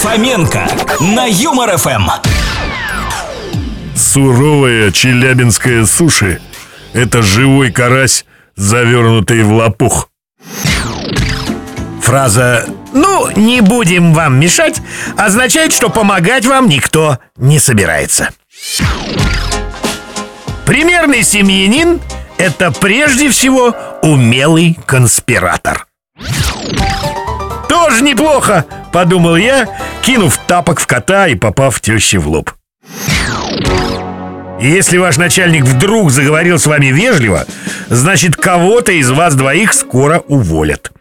[0.00, 0.66] Фоменко
[1.00, 2.08] на Юмор ФМ.
[3.94, 6.40] Суровая челябинская суши–
[6.94, 8.24] это живой карась,
[8.56, 10.08] завернутый в лопух.
[12.00, 14.80] Фраза «Ну, не будем вам мешать»
[15.18, 18.30] означает, что помогать вам никто не собирается.
[20.64, 22.00] Примерный семьянин–
[22.38, 25.86] это прежде всего умелый конспиратор.
[27.68, 29.68] Тоже неплохо, подумал я,
[30.02, 32.50] кинув тапок в кота и попав теще в лоб.
[34.60, 37.46] Если ваш начальник вдруг заговорил с вами вежливо,
[37.88, 40.92] значит, кого-то из вас двоих скоро уволят.